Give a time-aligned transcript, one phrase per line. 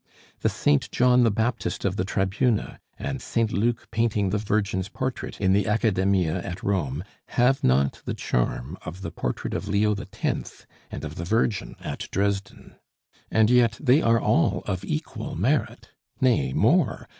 [0.39, 5.39] The Saint John the Baptist of the Tribuna, and Saint Luke painting the Virgin's portrait
[5.39, 9.93] in the Accademia at Rome, have not the charm of the Portrait of Leo
[10.23, 12.77] X., and of the Virgin at Dresden.
[13.29, 15.91] And yet they are all of equal merit.
[16.19, 17.07] Nay, more.